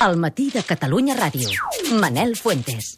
El 0.00 0.16
matí 0.16 0.44
de 0.54 0.62
Catalunya 0.62 1.16
Ràdio. 1.18 1.50
Manel 1.98 2.36
Fuentes. 2.36 2.94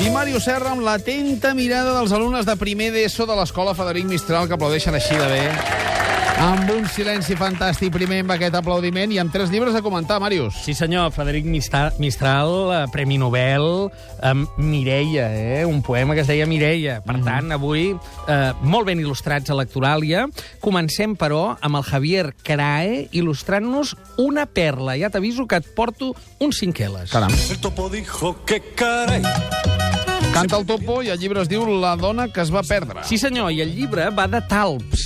I 0.00 0.08
Mario 0.14 0.40
Serra 0.40 0.72
amb 0.72 0.80
l'atenta 0.86 1.52
mirada 1.52 1.92
dels 1.98 2.14
alumnes 2.16 2.48
de 2.48 2.56
primer 2.56 2.88
d'ESO 2.94 3.28
de 3.28 3.36
l'escola 3.36 3.76
Frederic 3.76 4.08
Mistral 4.08 4.48
que 4.48 4.56
aplaudeixen 4.56 4.96
així 4.96 5.20
de 5.20 5.28
bé. 5.28 5.97
Amb 6.38 6.68
un 6.70 6.84
silenci 6.86 7.34
fantàstic 7.34 7.90
primer 7.90 8.20
amb 8.22 8.30
aquest 8.30 8.54
aplaudiment 8.54 9.10
i 9.10 9.16
amb 9.18 9.32
tres 9.34 9.50
llibres 9.50 9.74
a 9.74 9.80
comentar, 9.82 10.20
Màrius. 10.22 10.54
Sí, 10.62 10.70
senyor, 10.76 11.10
Frederic 11.10 11.48
Mistral, 11.50 12.52
eh, 12.76 12.84
Premi 12.94 13.18
Nobel, 13.18 13.88
amb 14.22 14.46
Mireia, 14.56 15.26
eh? 15.34 15.64
un 15.66 15.82
poema 15.82 16.14
que 16.14 16.22
es 16.22 16.30
deia 16.30 16.46
Mireia. 16.46 17.00
Per 17.02 17.16
tant, 17.26 17.50
avui, 17.50 17.90
eh, 17.90 18.52
molt 18.62 18.86
ben 18.86 19.02
il·lustrats 19.02 19.50
a 19.50 19.58
l'actuàlia. 19.58 20.28
Comencem, 20.62 21.16
però, 21.18 21.56
amb 21.60 21.80
el 21.80 21.86
Javier 21.90 22.28
Crae 22.46 23.08
il·lustrant-nos 23.10 23.96
una 24.22 24.46
perla. 24.46 24.94
Ja 24.94 25.10
t'aviso 25.10 25.48
que 25.50 25.58
et 25.58 25.74
porto 25.74 26.14
uns 26.38 26.62
cinqueles. 26.62 27.10
Caram. 27.10 27.34
El 27.50 27.58
topo 27.58 27.90
dijo 27.90 28.36
que 28.46 28.62
caray. 28.76 29.26
Canta 30.32 30.58
el 30.58 30.66
topo 30.68 31.00
i 31.02 31.08
el 31.10 31.18
llibre 31.18 31.42
es 31.42 31.48
diu 31.50 31.64
La 31.80 31.96
dona 31.98 32.28
que 32.30 32.44
es 32.44 32.54
va 32.54 32.62
perdre. 32.62 33.02
Sí, 33.08 33.18
senyor, 33.18 33.50
i 33.50 33.62
el 33.64 33.74
llibre 33.74 34.10
va 34.14 34.28
de 34.30 34.38
talps. 34.46 34.97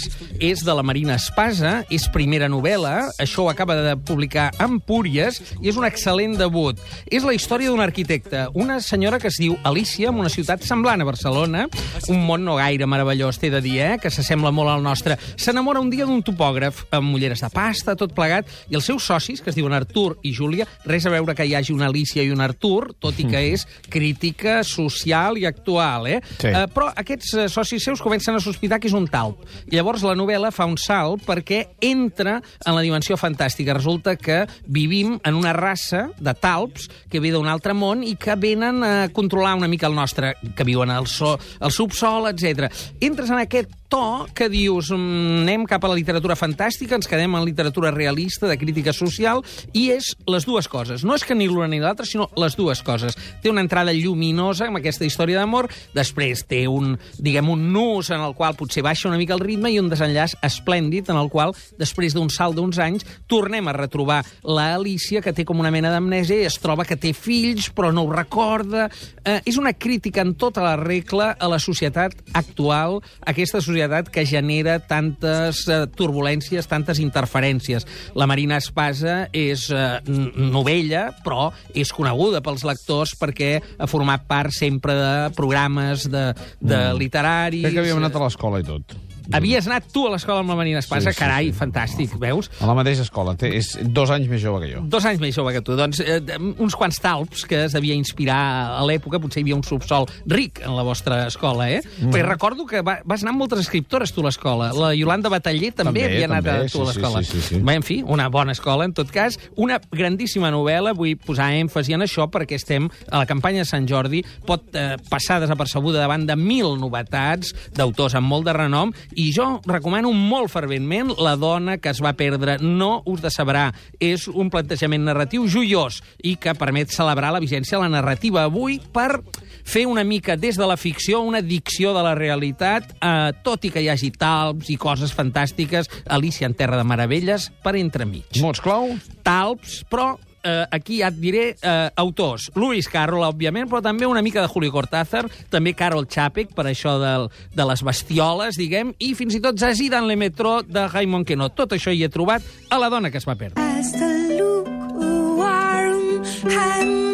És 0.43 0.65
de 0.67 0.75
la 0.75 0.83
Marina 0.83 1.15
Espasa, 1.15 1.85
és 1.87 2.09
primera 2.11 2.49
novel·la, 2.51 3.13
això 3.23 3.45
ho 3.45 3.51
acaba 3.53 3.77
de 3.79 3.93
publicar 3.95 4.49
Empúries, 4.59 5.37
i 5.63 5.69
és 5.71 5.77
un 5.79 5.85
excel·lent 5.87 6.35
debut. 6.35 6.81
És 7.07 7.23
la 7.23 7.31
història 7.37 7.71
d'un 7.71 7.79
arquitecte, 7.79 8.49
una 8.59 8.81
senyora 8.83 9.21
que 9.23 9.31
es 9.31 9.39
diu 9.39 9.55
Alicia, 9.63 10.11
en 10.11 10.19
una 10.19 10.33
ciutat 10.35 10.65
semblant 10.67 10.99
a 10.99 11.07
Barcelona, 11.07 11.69
un 12.11 12.25
món 12.27 12.43
no 12.43 12.57
gaire 12.59 12.89
meravellós, 12.91 13.39
t'he 13.39 13.53
de 13.55 13.61
dir, 13.63 13.77
eh, 13.85 13.93
que 14.03 14.11
s'assembla 14.11 14.51
molt 14.51 14.73
al 14.73 14.83
nostre. 14.83 15.15
S'enamora 15.39 15.79
un 15.79 15.93
dia 15.95 16.09
d'un 16.11 16.25
topògraf, 16.27 16.89
amb 16.91 17.13
mulleres 17.13 17.45
de 17.47 17.53
pasta, 17.55 17.95
tot 17.95 18.11
plegat, 18.11 18.51
i 18.67 18.75
els 18.75 18.91
seus 18.91 19.07
socis, 19.07 19.45
que 19.47 19.55
es 19.55 19.61
diuen 19.61 19.79
Artur 19.79 20.17
i 20.27 20.35
Júlia, 20.35 20.67
res 20.91 21.07
a 21.07 21.15
veure 21.15 21.39
que 21.39 21.47
hi 21.47 21.55
hagi 21.55 21.71
una 21.71 21.87
Alicia 21.87 22.27
i 22.27 22.35
un 22.35 22.43
Artur, 22.43 22.97
tot 22.99 23.23
i 23.23 23.29
que 23.31 23.45
és 23.53 23.63
crítica 23.95 24.65
social 24.67 25.39
i 25.39 25.47
actual, 25.47 26.11
eh? 26.17 26.19
Sí. 26.41 26.51
Eh, 26.51 26.67
però 26.75 26.91
aquests 26.91 27.33
eh, 27.39 27.49
socis 27.49 27.87
seus 27.87 28.03
comencen 28.03 28.35
a 28.35 28.43
sospitar 28.43 28.83
que 28.83 28.91
és 28.91 28.99
un 28.99 29.07
talp. 29.07 29.47
I 29.71 29.79
llavors 29.79 30.03
la 30.03 30.19
novel·la 30.19 30.32
fa 30.55 30.67
un 30.69 30.79
salt 30.81 31.25
perquè 31.27 31.63
entra 31.81 32.39
en 32.41 32.77
la 32.77 32.85
dimensió 32.85 33.19
fantàstica. 33.21 33.77
Resulta 33.77 34.17
que 34.17 34.43
vivim 34.67 35.19
en 35.25 35.39
una 35.39 35.53
raça 35.53 36.09
de 36.19 36.35
talps 36.35 36.89
que 37.11 37.21
ve 37.21 37.33
d'un 37.35 37.51
altre 37.51 37.75
món 37.75 38.03
i 38.07 38.17
que 38.17 38.37
venen 38.37 38.83
a 38.87 39.09
controlar 39.13 39.55
una 39.59 39.69
mica 39.69 39.87
el 39.91 39.95
nostre, 39.99 40.35
que 40.57 40.65
viuen 40.65 40.91
al, 40.91 41.07
so, 41.07 41.37
al 41.61 41.73
subsol, 41.75 42.31
etc. 42.33 42.71
Entres 43.01 43.31
en 43.31 43.43
aquest 43.43 43.82
to 43.93 44.27
que 44.33 44.49
dius 44.49 44.89
mm, 44.89 45.43
anem 45.45 45.67
cap 45.69 45.85
a 45.85 45.91
la 45.91 45.97
literatura 45.99 46.37
fantàstica, 46.39 46.97
ens 46.97 47.09
quedem 47.11 47.35
en 47.37 47.45
literatura 47.45 47.91
realista, 47.93 48.49
de 48.49 48.57
crítica 48.57 48.95
social, 48.97 49.43
i 49.77 49.91
és 49.93 50.15
les 50.25 50.47
dues 50.49 50.69
coses. 50.73 51.05
No 51.05 51.13
és 51.19 51.27
que 51.29 51.37
ni 51.37 51.45
l'una 51.51 51.69
ni 51.69 51.81
l'altra, 51.83 52.07
sinó 52.09 52.31
les 52.41 52.57
dues 52.57 52.81
coses. 52.87 53.19
Té 53.45 53.53
una 53.53 53.61
entrada 53.61 53.93
lluminosa 53.93 54.71
amb 54.71 54.81
aquesta 54.81 55.05
història 55.05 55.43
d'amor, 55.43 55.69
després 55.93 56.47
té 56.49 56.63
un, 56.71 56.95
diguem, 57.21 57.51
un 57.53 57.67
nus 57.75 58.09
en 58.15 58.25
el 58.25 58.33
qual 58.39 58.57
potser 58.57 58.85
baixa 58.87 59.11
una 59.11 59.21
mica 59.21 59.37
el 59.37 59.45
ritme 59.45 59.75
i 59.75 59.77
un 59.83 59.93
desenllaç 59.93 60.39
esplèndid 60.41 61.13
en 61.13 61.21
el 61.21 61.29
qual, 61.29 61.53
després 61.77 62.17
d'un 62.17 62.33
salt 62.33 62.57
d'uns 62.57 62.81
anys, 62.81 63.05
tornem 63.29 63.69
a 63.69 63.77
retrobar 63.77 64.23
la 64.41 64.71
Alicia, 64.79 65.21
que 65.21 65.37
té 65.37 65.45
com 65.45 65.61
una 65.61 65.75
mena 65.75 65.93
d'amnèsia 65.93 66.41
i 66.41 66.49
es 66.49 66.57
troba 66.63 66.89
que 66.89 66.97
té 66.97 67.13
fills, 67.13 67.69
però 67.77 67.93
no 67.93 68.07
ho 68.07 68.13
recorda. 68.15 68.89
Eh, 69.21 69.43
és 69.45 69.61
una 69.61 69.77
crítica 69.77 70.25
en 70.25 70.33
tota 70.41 70.65
la 70.65 70.79
regla 70.81 71.35
a 71.37 71.53
la 71.53 71.61
societat 71.61 72.17
actual, 72.33 73.03
aquesta 73.29 73.61
societat 73.61 73.82
que 74.13 74.25
genera 74.29 74.79
tantes 74.81 75.65
eh, 75.69 75.85
turbulències, 75.97 76.69
tantes 76.71 77.01
interferències. 77.03 77.87
La 78.19 78.29
Marina 78.31 78.59
Espasa 78.61 79.29
és 79.33 79.69
eh, 79.71 80.01
novella, 80.09 81.09
però 81.25 81.51
és 81.75 81.93
coneguda 81.95 82.43
pels 82.45 82.67
lectors 82.69 83.17
perquè 83.21 83.55
ha 83.61 83.89
format 83.91 84.27
part 84.29 84.55
sempre 84.55 84.97
de 84.99 85.15
programes 85.37 86.09
de, 86.11 86.31
de 86.61 86.85
literaris. 86.99 87.65
Crec 87.67 87.79
que 87.79 87.87
havíem 87.87 88.03
anat 88.03 88.19
a 88.21 88.27
l'escola 88.27 88.63
i 88.63 88.69
tot. 88.69 88.97
Havies 89.33 89.67
anat 89.69 89.87
tu 89.93 90.05
a 90.07 90.13
l'escola 90.13 90.43
amb 90.43 90.53
la 90.53 90.57
Marina 90.59 90.81
Espasa? 90.83 91.11
Sí, 91.11 91.17
sí, 91.17 91.21
Carai, 91.23 91.51
sí. 91.51 91.57
fantàstic, 91.59 92.15
veus? 92.21 92.51
A 92.61 92.69
la 92.69 92.75
mateixa 92.79 93.05
escola. 93.07 93.35
Té, 93.39 93.51
és 93.59 93.73
dos 93.83 94.11
anys 94.15 94.29
més 94.31 94.43
jove 94.43 94.63
que 94.65 94.73
jo. 94.75 94.83
Dos 94.93 95.07
anys 95.09 95.21
més 95.23 95.35
jove 95.37 95.53
que 95.55 95.63
tu. 95.65 95.77
Doncs 95.79 96.01
eh, 96.05 96.21
uns 96.63 96.77
quants 96.79 96.99
talps 97.03 97.47
que 97.49 97.65
es 97.67 97.77
devia 97.77 97.95
inspirar 97.99 98.41
a 98.79 98.83
l'època, 98.89 99.21
potser 99.23 99.41
hi 99.43 99.47
havia 99.47 99.59
un 99.59 99.65
subsol 99.67 100.09
ric 100.31 100.63
en 100.65 100.77
la 100.77 100.85
vostra 100.87 101.27
escola, 101.29 101.69
eh? 101.71 101.81
Mm. 102.01 102.13
Perquè 102.13 102.27
recordo 102.29 102.67
que 102.69 102.83
va, 102.85 102.99
vas 103.09 103.23
anar 103.25 103.35
amb 103.35 103.45
moltes 103.45 103.65
escriptores 103.65 104.13
tu 104.13 104.25
a 104.25 104.29
l'escola. 104.29 104.71
La 104.77 104.93
Iolanda 104.95 105.31
Bataller 105.33 105.73
també, 105.73 106.03
També, 106.03 106.05
havia 106.11 106.29
anat 106.31 106.45
també, 106.49 106.67
a 106.69 106.73
tu 106.73 106.83
a 106.83 106.89
l'escola. 106.91 107.23
sí, 107.23 107.33
sí, 107.33 107.41
sí, 107.41 107.55
sí. 107.57 107.63
Bé, 107.63 107.77
en 107.81 107.87
fi, 107.87 108.01
una 108.03 108.29
bona 108.33 108.53
escola, 108.57 108.85
en 108.89 108.93
tot 108.97 109.11
cas. 109.15 109.39
Una 109.57 109.79
grandíssima 109.93 110.51
novel·la, 110.53 110.93
vull 110.99 111.17
posar 111.17 111.51
èmfasi 111.61 111.97
en 111.97 112.05
això 112.07 112.29
perquè 112.33 112.59
estem 112.59 112.89
a 113.11 113.23
la 113.23 113.27
campanya 113.31 113.63
de 113.65 113.69
Sant 113.71 113.87
Jordi, 113.89 114.23
pot 114.47 114.75
eh, 114.77 114.97
passar 115.11 115.41
desapercebuda 115.43 116.03
davant 116.03 116.27
de 116.29 116.37
mil 116.39 116.77
novetats 116.81 117.53
d'autors 117.77 118.17
amb 118.19 118.29
molt 118.31 118.47
de 118.49 118.55
renom, 118.57 118.93
i 119.15 119.22
jo 119.35 119.61
recomano 119.69 120.11
molt 120.13 120.51
ferventment 120.51 121.13
La 121.23 121.37
dona 121.37 121.77
que 121.79 121.93
es 121.93 122.01
va 122.03 122.15
perdre. 122.19 122.57
No 122.59 123.03
us 123.07 123.23
decebrà. 123.23 123.69
És 124.01 124.27
un 124.29 124.51
plantejament 124.51 125.05
narratiu 125.07 125.47
joiós 125.47 126.01
i 126.23 126.35
que 126.41 126.57
permet 126.59 126.91
celebrar 126.91 127.33
la 127.33 127.43
vigència 127.43 127.79
de 127.79 127.85
la 127.85 127.93
narrativa 128.01 128.47
avui 128.49 128.81
per 128.93 129.21
fer 129.65 129.87
una 129.87 130.03
mica 130.05 130.37
des 130.37 130.59
de 130.59 130.67
la 130.67 130.77
ficció 130.77 131.21
una 131.23 131.43
dicció 131.43 131.93
de 131.95 132.03
la 132.03 132.17
realitat, 132.19 132.95
eh, 132.99 133.33
tot 133.45 133.65
i 133.65 133.71
que 133.71 133.83
hi 133.83 133.89
hagi 133.93 134.11
talps 134.11 134.71
i 134.71 134.77
coses 134.77 135.15
fantàstiques, 135.15 135.89
Alicia 136.07 136.49
en 136.49 136.55
Terra 136.59 136.77
de 136.81 136.85
Meravelles, 136.85 137.51
per 137.63 137.77
entremig 137.77 138.41
Mots 138.43 138.61
clau? 138.61 138.91
talps, 139.23 139.83
però 139.91 140.17
eh, 140.45 140.67
aquí 140.71 141.01
ja 141.01 141.11
et 141.13 141.19
diré 141.21 141.45
eh, 141.55 141.91
autors. 141.97 142.51
Lewis 142.57 142.89
Carroll, 142.93 143.25
òbviament, 143.29 143.69
però 143.71 143.83
també 143.85 144.07
una 144.07 144.23
mica 144.23 144.43
de 144.43 144.51
Julio 144.53 144.73
Cortázar, 144.75 145.27
també 145.51 145.75
Carol 145.79 146.09
Chapek, 146.11 146.55
per 146.57 146.67
això 146.71 146.99
del, 147.03 147.29
de 147.55 147.69
les 147.73 147.85
bestioles, 147.87 148.61
diguem, 148.61 148.95
i 148.99 149.15
fins 149.19 149.39
i 149.39 149.43
tot 149.45 149.59
Zazie 149.59 149.93
dans 149.93 150.07
le 150.07 150.17
metro 150.17 150.61
de 150.63 150.87
Raymond 150.89 151.29
Queneau. 151.29 151.53
Tot 151.57 151.77
això 151.77 151.95
hi 151.95 152.05
he 152.05 152.13
trobat 152.13 152.47
a 152.71 152.81
la 152.81 152.91
dona 152.93 153.11
que 153.11 153.21
es 153.23 153.29
va 153.29 153.39
perdre. 153.39 153.63
as 153.83 153.93
the 153.93 154.11
lukewarm 154.39 156.25
hands 156.51 157.12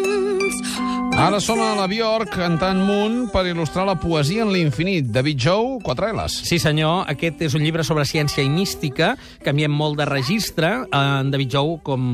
Ara 1.19 1.41
sona 1.43 1.73
la 1.75 1.83
Bjork 1.91 2.29
cantant 2.31 2.79
Moon 2.87 3.25
per 3.27 3.41
il·lustrar 3.49 3.83
la 3.83 3.97
poesia 3.99 4.45
en 4.45 4.53
l'infinit. 4.53 5.09
David 5.11 5.41
Jou, 5.43 5.65
quatre 5.83 6.13
L's. 6.13 6.37
Sí, 6.47 6.55
senyor, 6.63 7.01
aquest 7.11 7.41
és 7.43 7.55
un 7.57 7.63
llibre 7.65 7.83
sobre 7.83 8.05
ciència 8.07 8.39
i 8.39 8.47
mística, 8.47 9.09
canviem 9.43 9.73
molt 9.75 9.99
de 9.99 10.05
registre. 10.07 10.69
En 10.95 11.27
David 11.33 11.51
Jou, 11.51 11.73
com 11.83 12.05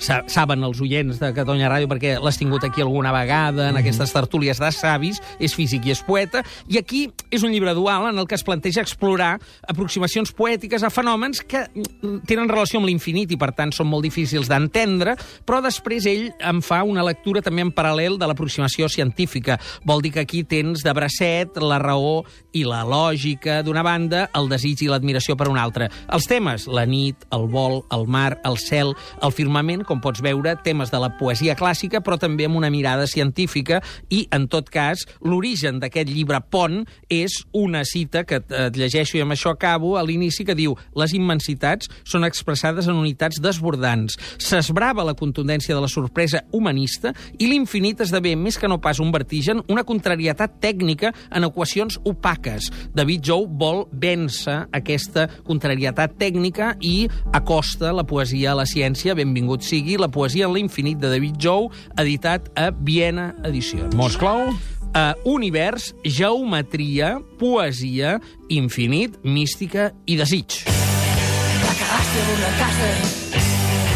sa 0.00 0.22
saben 0.32 0.64
els 0.64 0.80
oients 0.80 1.20
de 1.20 1.30
Catalunya 1.36 1.68
Ràdio, 1.68 1.90
perquè 1.90 2.14
l'has 2.16 2.40
tingut 2.40 2.64
aquí 2.64 2.80
alguna 2.80 3.12
vegada, 3.12 3.66
en 3.68 3.76
aquestes 3.76 4.14
tertúlies 4.16 4.56
de 4.62 4.72
savis, 4.72 5.20
és 5.36 5.52
físic 5.52 5.84
i 5.84 5.92
és 5.92 6.00
poeta, 6.08 6.40
i 6.72 6.80
aquí 6.80 7.04
és 7.28 7.44
un 7.44 7.52
llibre 7.52 7.76
dual 7.76 8.08
en 8.08 8.22
el 8.24 8.24
que 8.24 8.40
es 8.40 8.46
planteja 8.46 8.80
explorar 8.80 9.34
aproximacions 9.68 10.32
poètiques 10.32 10.80
a 10.80 10.88
fenòmens 10.88 11.44
que 11.44 11.66
mm, 11.68 12.24
tenen 12.24 12.48
relació 12.48 12.80
amb 12.80 12.88
l'infinit 12.88 13.36
i, 13.36 13.40
per 13.40 13.52
tant, 13.52 13.76
són 13.76 13.92
molt 13.92 14.08
difícils 14.08 14.48
d'entendre, 14.48 15.18
però 15.44 15.60
després 15.60 16.08
ell 16.08 16.30
en 16.40 16.64
fa 16.64 16.80
una 16.88 17.04
lectura 17.04 17.44
també 17.44 17.68
en 17.68 17.76
paral·lel 17.76 18.16
de 18.16 18.32
l'aproximació 18.46 18.88
científica. 18.88 19.58
Vol 19.84 20.02
dir 20.02 20.12
que 20.12 20.20
aquí 20.20 20.44
tens 20.44 20.82
de 20.84 20.92
bracet 20.94 21.58
la 21.58 21.78
raó 21.78 22.24
i 22.56 22.64
la 22.64 22.84
lògica 22.86 23.62
d'una 23.66 23.82
banda, 23.84 24.26
el 24.36 24.48
desig 24.48 24.84
i 24.84 24.88
l'admiració 24.88 25.36
per 25.36 25.48
una 25.50 25.62
altra. 25.66 25.88
Els 26.12 26.26
temes, 26.28 26.66
la 26.70 26.86
nit, 26.86 27.26
el 27.34 27.46
vol, 27.50 27.82
el 27.92 28.06
mar, 28.06 28.38
el 28.46 28.56
cel, 28.58 28.94
el 29.22 29.34
firmament, 29.34 29.84
com 29.84 30.00
pots 30.00 30.22
veure, 30.24 30.56
temes 30.64 30.92
de 30.92 31.00
la 31.02 31.10
poesia 31.18 31.56
clàssica, 31.58 32.00
però 32.00 32.16
també 32.20 32.46
amb 32.46 32.56
una 32.56 32.70
mirada 32.70 33.06
científica 33.06 33.82
i, 34.08 34.26
en 34.32 34.46
tot 34.48 34.70
cas, 34.70 35.04
l'origen 35.20 35.80
d'aquest 35.82 36.08
llibre 36.08 36.40
Pont 36.50 36.84
és 37.12 37.42
una 37.56 37.82
cita 37.84 38.24
que 38.24 38.40
et, 38.40 38.52
et 38.52 38.78
llegeixo 38.78 39.18
i 39.18 39.24
amb 39.24 39.34
això 39.34 39.52
acabo, 39.52 39.96
a 39.98 40.04
l'inici, 40.06 40.46
que 40.46 40.56
diu 40.56 40.76
les 40.96 41.12
immensitats 41.16 41.90
són 42.06 42.24
expressades 42.24 42.88
en 42.88 42.96
unitats 42.96 43.40
desbordants. 43.42 44.16
S'esbrava 44.38 45.04
la 45.04 45.16
contundència 45.18 45.74
de 45.74 45.82
la 45.82 45.90
sorpresa 45.90 46.44
humanista 46.52 47.12
i 47.38 47.50
l'infinit 47.50 48.00
esdevé, 48.04 48.35
més 48.38 48.58
que 48.60 48.68
no 48.70 48.78
pas 48.82 49.00
un 49.02 49.12
vertigen, 49.14 49.62
una 49.72 49.84
contrarietat 49.86 50.58
tècnica 50.62 51.12
en 51.30 51.46
equacions 51.48 51.98
opaques. 52.04 52.70
David 52.96 53.24
Jou 53.26 53.46
vol 53.48 53.84
vèncer 53.92 54.62
aquesta 54.76 55.26
contrarietat 55.46 56.16
tècnica 56.20 56.74
i 56.84 57.08
acosta 57.36 57.92
la 57.96 58.06
poesia 58.06 58.52
a 58.52 58.60
la 58.60 58.68
ciència. 58.68 59.16
Benvingut 59.18 59.66
sigui 59.66 59.98
la 60.00 60.10
poesia 60.12 60.46
en 60.48 60.54
l'infinit 60.56 61.00
de 61.02 61.10
David 61.12 61.40
Jou, 61.42 61.70
editat 61.98 62.50
a 62.58 62.70
Viena 62.76 63.32
Edicions. 63.44 63.94
Mots 63.96 64.18
clau? 64.20 64.52
Uh, 64.96 65.12
univers, 65.28 65.90
geometria, 66.04 67.18
poesia, 67.40 68.16
infinit, 68.48 69.18
mística 69.24 69.90
i 70.06 70.16
desig. 70.16 70.62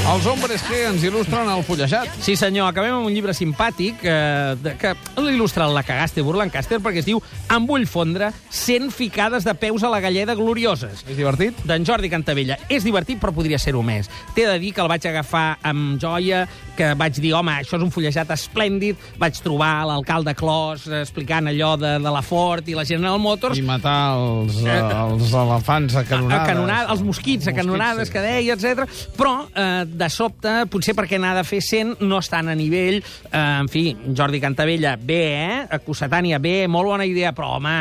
Els 0.01 0.25
hombres 0.27 0.63
que 0.65 0.79
ens 0.89 1.03
il·lustren 1.07 1.49
el 1.53 1.61
fullejat. 1.63 2.09
Sí, 2.25 2.33
senyor, 2.39 2.71
acabem 2.73 2.97
amb 2.97 3.07
un 3.07 3.13
llibre 3.15 3.35
simpàtic 3.37 4.01
eh, 4.03 4.73
que 4.81 4.95
l'il·lustra 5.21 5.69
la 5.71 5.85
cagaste 5.87 6.25
Burlancaster 6.27 6.81
perquè 6.83 7.03
es 7.03 7.07
diu 7.07 7.21
Em 7.53 7.67
vull 7.69 7.85
fondre 7.87 8.31
100 8.49 8.91
ficades 8.97 9.45
de 9.47 9.55
peus 9.61 9.85
a 9.87 9.91
la 9.93 10.01
galleda 10.03 10.35
glorioses. 10.39 11.05
És 11.05 11.19
divertit? 11.19 11.61
d'en 11.69 11.85
Jordi 11.87 12.11
Cantavella. 12.11 12.57
És 12.73 12.87
divertit, 12.87 13.21
però 13.21 13.35
podria 13.37 13.61
ser-ho 13.61 13.85
més. 13.87 14.09
T'he 14.35 14.49
de 14.49 14.57
dir 14.63 14.73
que 14.75 14.83
el 14.83 14.91
vaig 14.91 15.07
agafar 15.07 15.61
amb 15.63 16.01
joia, 16.03 16.47
que 16.77 16.93
vaig 16.99 17.19
dir, 17.21 17.33
home, 17.37 17.55
això 17.63 17.79
és 17.79 17.85
un 17.85 17.93
fullejat 17.95 18.31
esplèndid, 18.35 18.99
vaig 19.21 19.39
trobar 19.45 19.87
l'alcalde 19.89 20.35
Clos 20.39 20.87
eh, 20.89 21.03
explicant 21.05 21.51
allò 21.51 21.75
de, 21.81 21.97
de 22.03 22.15
la 22.15 22.23
Ford 22.25 22.67
i 22.71 22.77
la 22.77 22.85
General 22.89 23.19
Motors, 23.23 23.59
I 23.59 23.65
matar 23.67 23.99
els, 24.19 24.61
els 24.65 25.35
elefants 25.35 25.97
a 25.99 26.05
canonades. 26.09 26.41
a 26.41 26.49
canonada, 26.49 26.93
els 26.95 27.05
mosquits, 27.05 27.49
a 27.51 27.55
canonades, 27.57 28.09
sí. 28.09 28.15
que 28.15 28.25
deia, 28.25 28.57
etc. 28.57 28.87
Però, 29.17 29.35
eh, 29.55 29.85
de 29.87 30.11
sobte, 30.13 30.55
potser 30.71 30.95
perquè 30.99 31.21
n'ha 31.21 31.35
de 31.39 31.45
fer 31.47 31.61
100, 31.65 31.97
no 32.07 32.21
estan 32.21 32.51
a 32.51 32.57
nivell. 32.59 33.01
Eh, 33.01 33.41
en 33.41 33.71
fi, 33.73 33.85
Jordi 34.17 34.41
Cantavella, 34.43 34.97
bé, 34.97 35.23
eh? 35.41 35.59
A 35.71 35.81
Cossetània, 35.85 36.41
bé, 36.43 36.67
molt 36.71 36.91
bona 36.93 37.07
idea, 37.09 37.35
però, 37.37 37.57
home, 37.59 37.77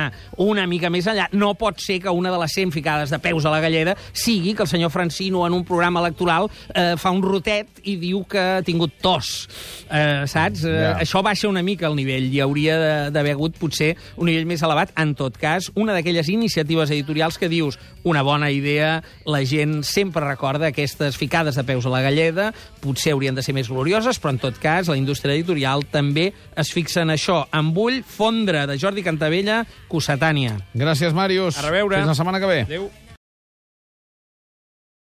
una 0.46 0.66
mica 0.70 0.92
més 0.94 1.08
enllà. 1.10 1.30
No 1.34 1.54
pot 1.60 1.82
ser 1.84 2.00
que 2.04 2.14
una 2.14 2.32
de 2.34 2.40
les 2.42 2.58
100 2.58 2.74
ficades 2.76 3.14
de 3.14 3.20
peus 3.24 3.46
a 3.46 3.54
la 3.54 3.62
galleda 3.64 3.96
sigui 4.14 4.56
que 4.56 4.66
el 4.66 4.72
senyor 4.72 4.92
Francino, 4.94 5.46
en 5.48 5.54
un 5.54 5.66
programa 5.66 6.02
electoral, 6.04 6.50
eh, 6.74 6.94
fa 6.98 7.12
un 7.16 7.24
rotet 7.24 7.82
i 7.84 7.96
diu 8.00 8.24
que 8.30 8.40
ha 8.40 8.64
tingut 8.66 8.89
tos. 8.90 9.48
Eh, 9.90 10.24
saps? 10.28 10.64
Eh, 10.64 10.70
Ja. 10.80 11.00
Això 11.00 11.22
baixa 11.24 11.48
una 11.50 11.62
mica 11.64 11.88
el 11.88 11.96
nivell. 11.96 12.34
Hi 12.34 12.40
hauria 12.42 12.78
de- 12.80 13.12
d'haver 13.12 13.32
hagut, 13.34 13.56
potser, 13.58 13.96
un 14.18 14.26
nivell 14.28 14.46
més 14.46 14.62
elevat. 14.62 14.92
En 14.98 15.16
tot 15.16 15.38
cas, 15.38 15.72
una 15.76 15.94
d'aquelles 15.94 16.30
iniciatives 16.30 16.90
editorials 16.92 17.38
que 17.38 17.50
dius 17.50 17.78
una 18.04 18.22
bona 18.22 18.50
idea, 18.52 19.04
la 19.26 19.44
gent 19.46 19.84
sempre 19.84 20.24
recorda 20.26 20.68
aquestes 20.68 21.18
ficades 21.18 21.56
de 21.56 21.64
peus 21.64 21.86
a 21.86 21.90
la 21.90 22.02
galleda, 22.02 22.54
potser 22.82 23.12
haurien 23.14 23.36
de 23.36 23.42
ser 23.44 23.54
més 23.54 23.68
glorioses, 23.70 24.20
però 24.22 24.30
en 24.32 24.40
tot 24.40 24.58
cas 24.60 24.88
la 24.88 24.98
indústria 24.98 25.34
editorial 25.36 25.86
també 25.86 26.34
es 26.56 26.72
fixa 26.72 27.02
en 27.02 27.10
això. 27.10 27.48
En 27.54 27.74
Vull, 27.74 28.04
Fondre, 28.04 28.66
de 28.68 28.78
Jordi 28.80 29.04
Cantavella, 29.04 29.66
Cossetània. 29.90 30.58
Gràcies, 30.74 31.14
Màrius. 31.14 31.58
A 31.58 31.62
reveure. 31.70 31.98
Fins 31.98 32.08
la 32.08 32.16
setmana 32.16 32.40
que 32.40 32.46
ve. 32.46 32.62
Adéu. 32.62 32.90